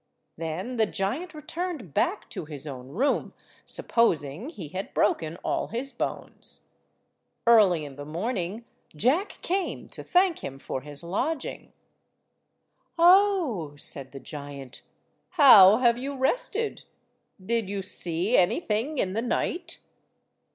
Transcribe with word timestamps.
Then 0.35 0.77
the 0.77 0.87
giant 0.87 1.35
returned 1.35 1.93
back 1.93 2.27
to 2.31 2.45
his 2.45 2.65
own 2.65 2.87
room, 2.89 3.35
supposing 3.65 4.49
he 4.49 4.69
had 4.69 4.95
broken 4.95 5.37
all 5.43 5.67
his 5.67 5.91
bones. 5.91 6.61
Early 7.45 7.85
in 7.85 7.97
the 7.97 8.05
morning 8.05 8.65
Jack 8.95 9.37
came 9.43 9.87
to 9.89 10.03
thank 10.03 10.39
him 10.39 10.57
for 10.57 10.81
his 10.81 11.03
lodging. 11.03 11.71
"Oh," 12.97 13.75
said 13.77 14.11
the 14.11 14.19
giant, 14.19 14.81
"how 15.37 15.77
have 15.77 15.99
you 15.99 16.15
rested? 16.15 16.81
Did 17.39 17.69
you 17.69 17.83
see 17.83 18.35
anything 18.35 18.97
in 18.97 19.13
the 19.13 19.21
night?" 19.21 19.81